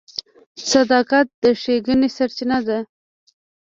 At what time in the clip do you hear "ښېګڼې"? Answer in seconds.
1.61-2.09